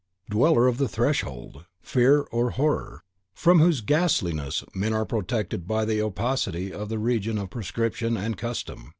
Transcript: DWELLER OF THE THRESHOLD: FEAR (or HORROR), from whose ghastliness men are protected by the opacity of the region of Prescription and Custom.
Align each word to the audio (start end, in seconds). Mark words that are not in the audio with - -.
DWELLER 0.31 0.65
OF 0.67 0.79
THE 0.79 0.87
THRESHOLD: 0.87 1.65
FEAR 1.83 2.21
(or 2.23 2.49
HORROR), 2.49 3.03
from 3.35 3.59
whose 3.59 3.81
ghastliness 3.81 4.63
men 4.73 4.93
are 4.95 5.05
protected 5.05 5.67
by 5.67 5.85
the 5.85 6.01
opacity 6.01 6.73
of 6.73 6.89
the 6.89 6.97
region 6.97 7.37
of 7.37 7.51
Prescription 7.51 8.17
and 8.17 8.35
Custom. 8.35 8.89